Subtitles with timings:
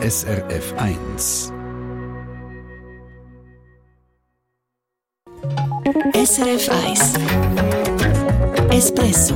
[0.00, 1.52] SRF 1.
[6.14, 7.14] SRF 1
[8.70, 9.34] Espresso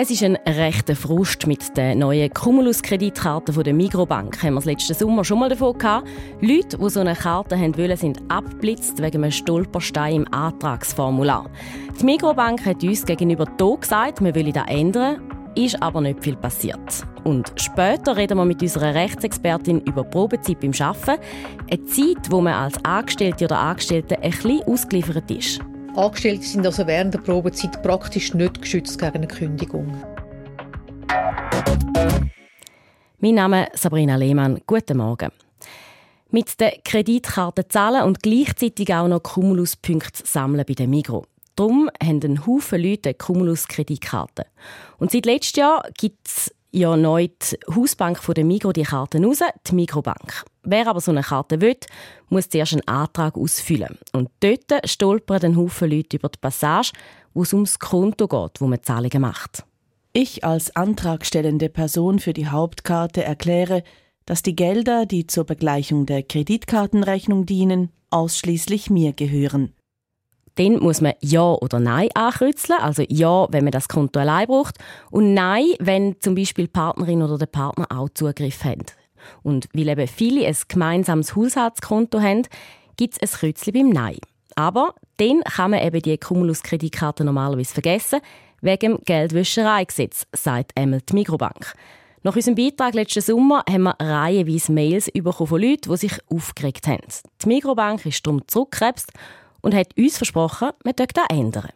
[0.00, 4.40] es ist ein rechter Frust mit der neuen Cumulus-Kreditkarte der Migrobank.
[4.40, 6.06] Haben wir es letzten Sommer schon mal davon gehabt.
[6.40, 11.50] Leute, die so eine Karte haben wollen, sind abblitzt wegen einem Stolperstein im Antragsformular.
[12.00, 15.27] Die Migrobank hat uns gegenüber hier gesagt, wir wollen das ändern.
[15.54, 17.04] Ist aber nicht viel passiert.
[17.24, 21.20] Und später reden wir mit unserer Rechtsexpertin über Probezeit beim Arbeiten.
[21.70, 25.60] Eine Zeit, wo man als Angestellte oder Angestellte ein bisschen ausgeliefert ist.
[25.96, 29.92] Angestellte sind also während der Probezeit praktisch nicht geschützt gegen eine Kündigung.
[33.20, 34.60] Mein Name ist Sabrina Lehmann.
[34.64, 35.30] Guten Morgen.
[36.30, 41.24] Mit der Kreditkarte zahlen und gleichzeitig auch noch Cumulus-Punkte sammeln bei der Migro.
[41.58, 44.46] Darum haben ein Haufen Leute eine Cumulus-Kreditkarte.
[44.98, 49.24] Und seit letztem Jahr gibt es ja neu die Hausbank von der Migro die Karten
[49.24, 50.44] raus, die Migrobank.
[50.62, 51.76] Wer aber so eine Karte will,
[52.28, 53.98] muss zuerst einen Antrag ausfüllen.
[54.12, 56.92] Und dort stolpern ein Haufen Leute über die Passage,
[57.34, 59.64] wo es ums Konto geht, wo man Zahlungen macht.
[60.12, 63.82] Ich als antragstellende Person für die Hauptkarte erkläre,
[64.26, 69.72] dass die Gelder, die zur Begleichung der Kreditkartenrechnung dienen, ausschließlich mir gehören.
[70.58, 72.80] Dann muss man Ja oder Nein ankreuzeln.
[72.80, 74.76] Also Ja, wenn man das Konto allein braucht.
[75.10, 78.84] Und Nein, wenn zum Beispiel die Partnerin oder der Partner auch Zugriff haben.
[79.42, 82.42] Und weil eben viele ein gemeinsames Haushaltskonto haben,
[82.96, 84.18] gibt es ein Kreuzchen beim Nein.
[84.56, 88.20] Aber dann kann man eben die Cumulus-Kreditkarte normalerweise vergessen,
[88.60, 91.74] wegen dem Geldwäschereigesetz, sagt einmal die Mikrobank.
[92.24, 96.88] Nach unserem Beitrag letzten Sommer haben wir reihenweise Mails bekommen von Leuten, die sich aufgeregt
[96.88, 97.04] haben.
[97.42, 99.12] Die Mikrobank ist darum zurückgekrebst
[99.62, 101.70] und hat uns versprochen, wir dürfen das ändern.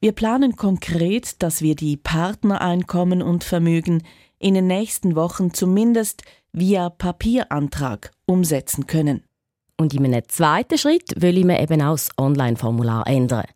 [0.00, 4.02] Wir planen konkret, dass wir die Partnereinkommen und Vermögen
[4.38, 6.22] in den nächsten Wochen zumindest
[6.52, 9.22] via Papierantrag umsetzen können.
[9.76, 13.46] Und in einem zweiten Schritt will wir eben auch das Online-Formular ändern.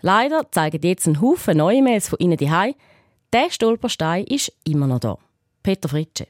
[0.00, 2.50] Leider zeigen jetzt ein Haufen neue Mails von Ihnen die
[3.32, 5.18] Der Stolperstein ist immer noch da.
[5.62, 6.26] Peter Fritsche.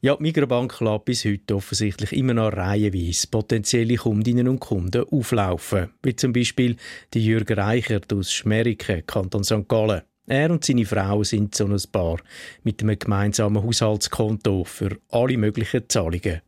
[0.00, 5.90] Ja, die Migrobank lässt bis heute offensichtlich immer noch reihenweise potenzielle Kundinnen und Kunden auflaufen.
[6.04, 6.76] Wie zum Beispiel
[7.14, 9.66] die Jürgen Reichert aus Schmeriken, Kanton St.
[9.66, 10.02] Gallen.
[10.28, 12.18] Er und seine Frau sind so ein Paar
[12.62, 16.42] mit einem gemeinsamen Haushaltskonto für alle möglichen Zahlungen.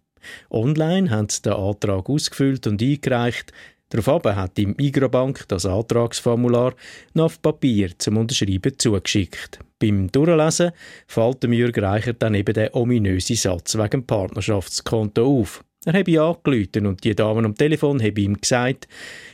[0.51, 3.53] Online haben sie den Antrag ausgefüllt und eingereicht.
[3.89, 6.75] Daraufhin hat die Migrobank das Antragsformular
[7.15, 9.59] noch auf Papier zum Unterschreiben zugeschickt.
[9.81, 10.73] Beim Durchlesen
[11.09, 15.65] fällt dem Jürg Reicher dann eben der ominöse Satz wegen Partnerschaftskonto auf.
[15.87, 18.89] Er habe angerufen und die Dame am Telefon habe ihm gesagt,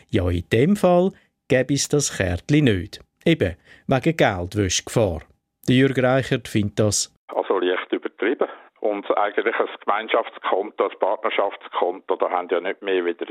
[0.09, 1.11] ja, in dem Fall
[1.49, 3.01] gäbe es das Kärtchen nicht.
[3.25, 3.57] Eben,
[3.89, 5.23] wegen Geldwäschgefahr.
[5.69, 8.49] Der Jürg Reichert findet das also leicht übertrieben.
[8.81, 13.27] Und eigentlich ein Gemeinschaftskonto, ein Partnerschaftskonto, da haben ja nicht mehr wieder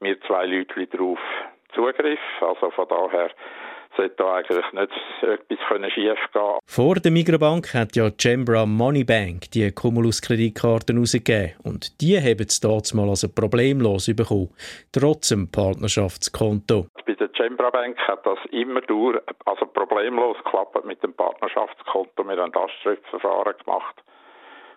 [0.00, 1.18] wir zwei Leute drauf
[1.74, 2.20] Zugriff.
[2.40, 3.30] Also von daher
[3.96, 9.70] sollte da eigentlich nicht etwas schief gehen Vor der Migrobank hat ja Cembra Moneybank die
[9.70, 11.54] Cumulus-Kreditkarten rausgegeben.
[11.62, 14.50] Und die haben es dort mal also problemlos bekommen,
[14.92, 16.86] trotz dem Partnerschaftskonto.
[17.06, 22.24] Bei der Cembra Bank hat das immer durch, also problemlos geklappt mit dem Partnerschaftskonto.
[22.24, 24.02] Wir haben das Schriftverfahren gemacht.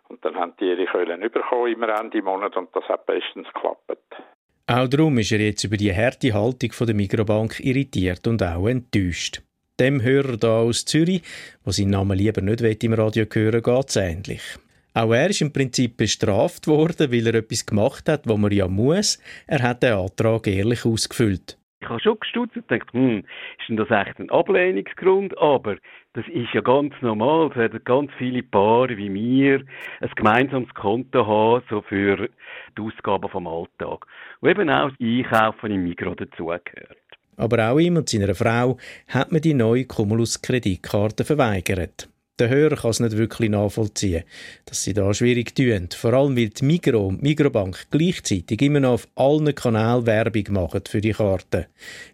[0.10, 3.98] Und dann haben die ihre Köln bekommen im Ende Monat und das hat bestens geklappt.
[4.70, 9.42] Auch darum ist er jetzt über die harte Haltung der Mikrobank irritiert und auch enttäuscht.
[9.80, 11.22] Dem Hörer da aus Zürich,
[11.64, 14.42] wo seinen Namen lieber nicht im Radio hören geht es ähnlich.
[14.94, 18.68] Auch er ist im Prinzip bestraft worden, weil er etwas gemacht hat, was man ja
[18.68, 19.20] muss.
[19.46, 21.58] Er hat den Antrag ehrlich ausgefüllt.
[21.88, 25.38] Ich habe schon gestutzt und gedacht, hm, ist denn das echt ein Ablehnungsgrund?
[25.38, 25.78] Aber
[26.14, 27.50] das ist ja ganz normal.
[27.52, 29.64] Es werden ganz viele Paare wie mir
[30.02, 32.28] ein gemeinsames Konto haben, so für
[32.78, 34.06] die Ausgaben vom Alltag.
[34.42, 36.98] Und eben auch das Einkaufen im Mikro dazugehört.
[37.38, 38.78] Aber auch ihm und seiner Frau
[39.08, 42.10] hat man die neue Cumulus-Kreditkarte verweigert.
[42.40, 44.24] Der Hörer kann es nicht wirklich nachvollziehen,
[44.66, 45.90] dass sie da schwierig tun.
[45.92, 50.84] Vor allem, weil die Migro und Migrobank gleichzeitig immer noch auf allen Kanälen Werbung machen
[50.88, 51.66] für die Karte.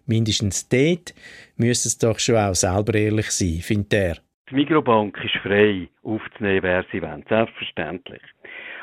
[0.06, 1.14] Mindestens dort
[1.58, 4.16] müssen es doch schon auch selber ehrlich sein, findet er.
[4.48, 8.22] Die Migrobank ist frei, aufzunehmen, wer sie wollen, selbstverständlich.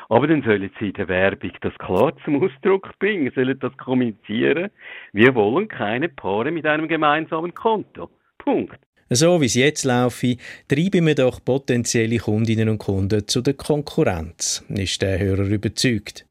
[0.08, 4.70] Aber dann sollen sie in der Werbung das klar zum Ausdruck bringen, sollen das kommunizieren.
[5.12, 8.10] Wir wollen keine Paare mit einem gemeinsamen Konto.
[8.38, 8.78] Punkt.
[9.14, 10.36] So wie es jetzt laufe,
[10.68, 16.24] treiben wir doch potenzielle Kundinnen und Kunden zu der Konkurrenz, ist der Hörer überzeugt.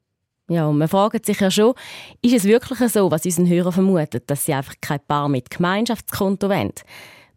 [0.50, 1.75] Ja, und man fragt sich ja schon,
[2.22, 6.50] ist es wirklich so, was unseren Hörer vermutet, dass sie einfach kein Paar mit Gemeinschaftskonto
[6.50, 6.74] wollen?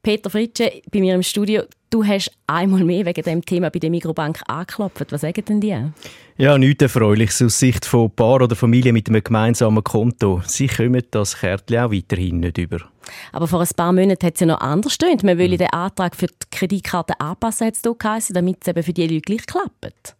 [0.04, 1.62] Peter Fritsche bei mir im Studio.
[1.88, 5.10] Du hast einmal mehr wegen dem Thema bei der Mikrobank angeklopft.
[5.10, 5.76] Was sagen denn die?
[6.36, 10.42] Ja, nichts Erfreuliches aus Sicht von Paar oder Familie mit einem gemeinsamen Konto.
[10.44, 12.80] Sie kommen das Kärtchen auch weiterhin nicht über.
[13.32, 15.22] Aber vor ein paar Monaten hat es ja noch anders gestimmt.
[15.22, 15.58] Man will mhm.
[15.58, 19.46] den Antrag für die Kreditkarte anpassen, hat es damit es eben für die Leute gleich
[19.46, 20.16] klappt.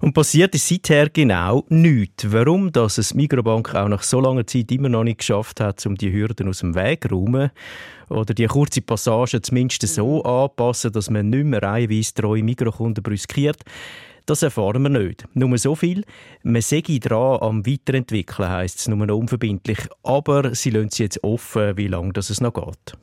[0.00, 2.32] Und passiert ist seither genau nichts.
[2.32, 5.94] Warum dass es Mikrobank auch nach so langer Zeit immer noch nicht geschafft hat, um
[5.94, 7.50] die Hürden aus dem Weg zu räumen
[8.08, 13.62] oder die kurze Passage zumindest so anpassen, dass man nicht mehr reihenweise treue Mikrokunden brüskiert,
[14.24, 15.26] das erfahren wir nicht.
[15.34, 16.04] Nur so viel,
[16.44, 19.80] man sei dran am Weiterentwickeln, heisst es nur unverbindlich.
[20.02, 22.96] Aber sie lassen sich jetzt offen, wie lange das noch geht.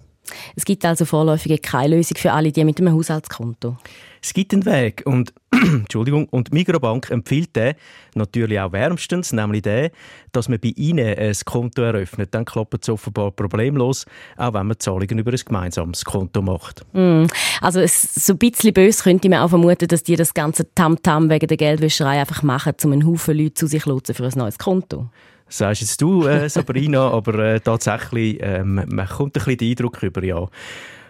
[0.56, 3.78] Es gibt also vorläufig keine Lösung für alle die mit einem Haushaltskonto.
[4.22, 7.76] Es gibt einen Weg und Entschuldigung und Migrobank empfiehlt den
[8.16, 9.90] natürlich auch wärmstens, nämlich den,
[10.32, 12.34] dass man bei ihnen ein Konto eröffnet.
[12.34, 16.84] Dann klappt es offenbar problemlos, auch wenn man Zahlungen über ein gemeinsames Konto macht.
[16.94, 17.26] Mm.
[17.62, 21.26] Also es, so ein bisschen böse könnte man auch vermuten, dass die das ganze Tamtam
[21.26, 24.32] -Tam wegen der Geldwäscherei einfach machen, um einen Haufen Leute zu sich zu für ein
[24.36, 25.10] neues Konto
[25.50, 30.04] sagst jetzt du, äh, Sabrina, aber äh, tatsächlich, äh, man kommt ein bisschen den Eindruck
[30.04, 30.48] über, ja.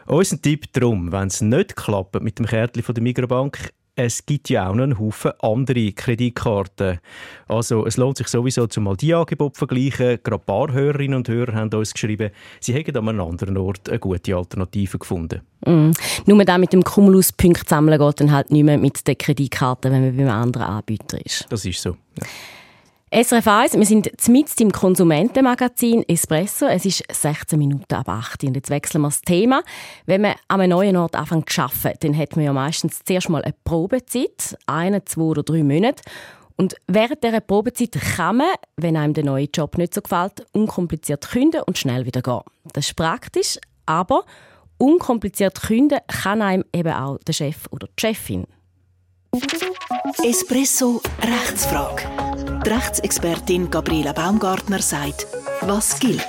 [0.06, 4.50] Unser Tipp darum, wenn es nicht klappt mit dem Kärtchen von der Mikrobank, es gibt
[4.50, 7.00] ja auch noch einen Haufen andere Kreditkarten.
[7.48, 10.20] Also es lohnt sich sowieso, zum mal die Angebote zu vergleichen.
[10.24, 12.30] Gerade ein paar Hörerinnen und Hörer haben uns geschrieben,
[12.60, 15.42] sie hätten an einem anderen Ort eine gute Alternative gefunden.
[15.66, 15.92] Mm.
[16.28, 19.92] Nur da mit dem Cumulus Punkt sammeln geht dann halt nicht mehr mit der Kreditkarte,
[19.92, 21.48] wenn man beim anderen Anbieter ist.
[21.50, 21.98] Das ist so.
[22.20, 22.28] Ja.
[23.20, 26.68] SRF 1, wir sind mitten im Konsumentenmagazin Espresso.
[26.68, 29.64] Es ist 16 Minuten ab 8 und jetzt wechseln wir das Thema.
[30.06, 33.30] Wenn man an einem neuen Ort anfängt zu arbeiten, dann hat man ja meistens zuerst
[33.30, 36.04] mal eine Probezeit, eine, zwei oder drei Monate.
[36.58, 41.28] Und während dieser Probezeit kann man, wenn einem der neue Job nicht so gefällt, unkompliziert
[41.28, 42.42] künden und schnell wieder gehen.
[42.74, 44.26] Das ist praktisch, aber
[44.78, 48.46] unkompliziert künden kann einem eben auch der Chef oder die Chefin.
[50.24, 52.37] Espresso Rechtsfrage.
[52.68, 55.26] Die Rechtsexpertin Gabriela Baumgartner sagt,
[55.62, 56.20] was gilt.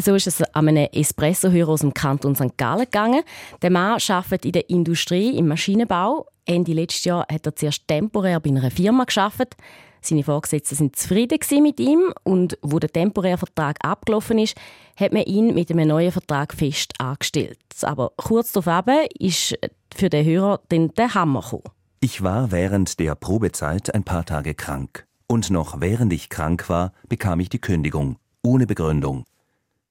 [0.00, 2.58] So ist es an einem Espresso-Hörer aus dem Kanton St.
[2.58, 3.22] Gallen gegangen.
[3.62, 6.26] Der Mann arbeitet in der Industrie, im Maschinenbau.
[6.44, 9.54] Ende letztes Jahr hat er zuerst temporär bei einer Firma gearbeitet.
[10.00, 14.56] Seine Vorgesetzten sind zufrieden mit ihm und wo der temporäre Vertrag abgelaufen ist,
[14.96, 17.60] hat man ihn mit einem neuen Vertrag fest angestellt.
[17.82, 18.86] Aber kurz darauf
[19.20, 19.56] ist
[19.94, 21.76] für den Hörer dann der Hammer gekommen.
[22.08, 25.08] Ich war während der Probezeit ein paar Tage krank.
[25.26, 28.14] Und noch während ich krank war, bekam ich die Kündigung,
[28.44, 29.24] ohne Begründung.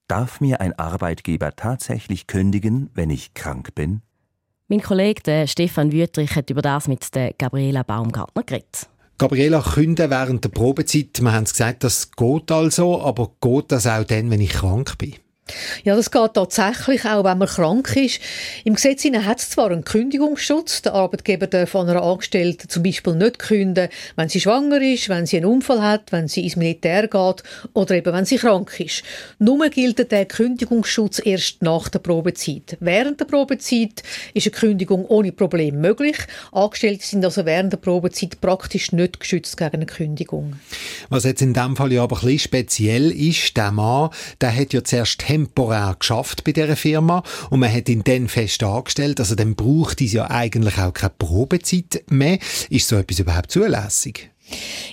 [0.07, 4.01] Darf mir ein Arbeitgeber tatsächlich kündigen, wenn ich krank bin?
[4.69, 8.87] Mein Kollege Stefan Wüttrich hat über das mit der Gabriela Baumgartner geredet.
[9.17, 13.87] Gabriela, künden während der Probezeit, wir haben es gesagt, das geht also, aber geht das
[13.87, 15.15] auch dann, wenn ich krank bin?
[15.83, 18.19] Ja, das geht tatsächlich auch, wenn man krank ist.
[18.63, 20.81] Im Gesetz hat es zwar einen Kündigungsschutz.
[20.81, 25.37] Der Arbeitgeber darf einer Angestellten zum Beispiel nicht künden, wenn sie schwanger ist, wenn sie
[25.37, 27.43] einen Unfall hat, wenn sie ins Militär geht
[27.73, 29.03] oder eben wenn sie krank ist.
[29.37, 32.77] Nur gilt der Kündigungsschutz erst nach der Probezeit.
[32.79, 34.01] Während der Probezeit
[34.33, 36.17] ist eine Kündigung ohne Problem möglich.
[36.53, 40.55] Angestellte sind also während der Probezeit praktisch nicht geschützt gegen eine Kündigung.
[41.09, 44.09] Was jetzt in dem Fall ja aber ein bisschen speziell ist, der Mann,
[44.41, 48.63] der hat ja zuerst temporär geschafft bei dieser Firma und man hat ihn dann fest
[48.63, 49.19] angestellt.
[49.19, 52.39] Also dann braucht es ja eigentlich auch keine Probezeit mehr.
[52.69, 54.31] Ist so etwas überhaupt zulässig?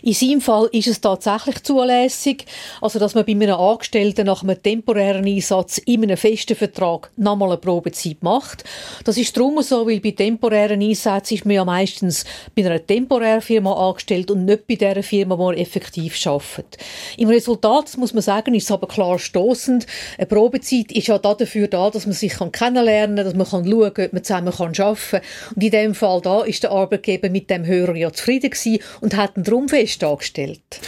[0.02, 2.46] In seinem Fall ist es tatsächlich zulässig,
[2.80, 7.50] also dass man bei einem Angestellten nach einem temporären Einsatz in einem festen Vertrag nochmal
[7.50, 8.64] eine Probezeit macht.
[9.04, 12.24] Das ist darum so, weil bei temporären Einsätzen ist man ja meistens
[12.56, 16.78] bei einer temporären Firma angestellt und nicht bei der Firma, wo man effektiv arbeitet.
[17.16, 19.86] Im Resultat, muss man sagen, ist es aber klar stoßend.
[20.18, 24.06] Eine Probezeit ist ja dafür da, dass man sich kennenlernen kann, dass man schauen kann,
[24.06, 25.20] ob man zusammen arbeiten kann.
[25.54, 29.16] Und in dem Fall da ist der Arbeitgeber mit dem Hörer ja zufrieden gewesen und
[29.16, 30.80] hat ihn darum fest angestellt.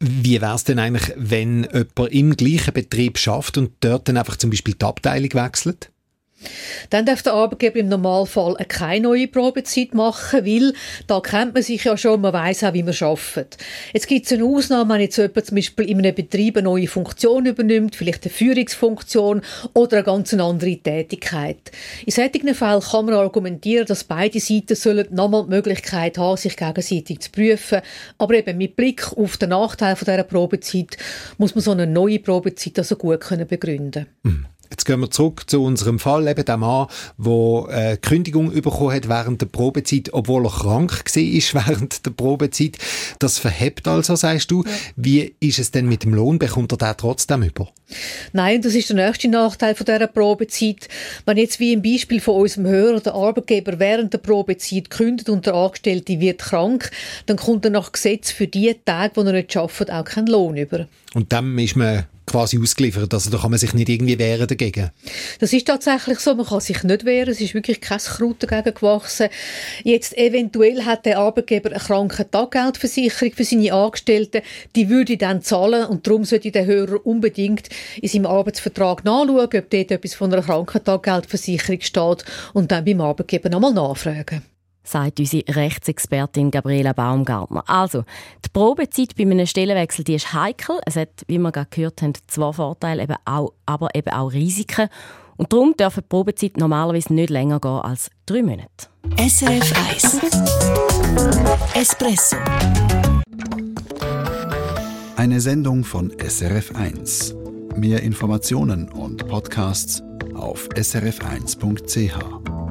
[0.00, 4.36] Wie wäre es denn eigentlich, wenn jemand im gleichen Betrieb schafft und dort dann einfach
[4.36, 5.91] zum Beispiel die Abteilung wechselt?
[6.90, 10.72] Dann darf der Arbeitgeber im Normalfall keine neue Probezeit machen, weil
[11.06, 13.58] da kennt man sich ja schon, man weiß auch, wie man arbeitet.
[13.92, 16.88] Jetzt gibt es eine Ausnahme, wenn jetzt jemand zum Beispiel in einem Betrieb eine neue
[16.88, 19.42] Funktion übernimmt, vielleicht eine Führungsfunktion
[19.74, 21.70] oder eine ganz andere Tätigkeit.
[22.06, 26.56] In solchen Fällen kann man argumentieren, dass beide Seiten sollen nochmal die Möglichkeit haben, sich
[26.56, 27.80] gegenseitig zu prüfen.
[28.18, 30.96] Aber eben mit Blick auf den Nachteil von dieser Probezeit
[31.38, 34.06] muss man so eine neue Probezeit also gut können begründen.
[34.22, 34.46] Mhm.
[34.72, 36.86] Jetzt gehen wir zurück zu unserem Fall, eben der Mann,
[37.18, 42.78] der äh, Kündigung bekommen hat während der Probezeit, obwohl er krank war während der Probezeit.
[43.18, 44.64] Das verhebt also, sagst du.
[44.64, 44.70] Ja.
[44.96, 46.38] Wie ist es denn mit dem Lohn?
[46.38, 47.68] Bekommt er den trotzdem über?
[48.32, 50.88] Nein, das ist der nächste Nachteil von dieser Probezeit.
[51.26, 55.44] Wenn jetzt wie im Beispiel von unserem Hörer der Arbeitgeber während der Probezeit kündet und
[55.44, 56.90] der Angestellte wird krank,
[57.26, 60.56] dann kommt er nach Gesetz für die Tage, wo er nicht arbeitet, auch keinen Lohn
[60.56, 60.86] über.
[61.12, 63.12] Und dann ist man quasi ausgeliefert.
[63.14, 64.90] Also da kann man sich nicht irgendwie wehren dagegen.
[65.38, 66.34] Das ist tatsächlich so.
[66.34, 67.30] Man kann sich nicht wehren.
[67.30, 69.28] Es ist wirklich kein Kraut dagegen gewachsen.
[69.84, 74.42] Jetzt eventuell hat der Arbeitgeber eine Krankentaggeldversicherung für seine Angestellten.
[74.74, 77.68] Die würde dann zahlen und darum sollte der Hörer unbedingt
[78.00, 82.24] in seinem Arbeitsvertrag nachschauen, ob dort etwas von einer Krankentaggeldversicherung steht
[82.54, 84.42] und dann beim Arbeitgeber nochmal nachfragen
[84.84, 87.64] sagt unsere Rechtsexpertin Gabriela Baumgartner.
[87.66, 88.04] Also,
[88.44, 90.80] die Probezeit bei einem Stellenwechsel die ist heikel.
[90.86, 94.88] Es hat, wie wir gerade gehört haben, zwei Vorteile, eben auch, aber eben auch Risiken.
[95.36, 98.88] Und darum darf die Probezeit normalerweise nicht länger gehen als drei Monate.
[99.16, 100.20] SRF 1
[101.74, 102.36] Espresso
[105.16, 107.34] Eine Sendung von SRF 1.
[107.76, 110.02] Mehr Informationen und Podcasts
[110.34, 112.61] auf srf1.ch.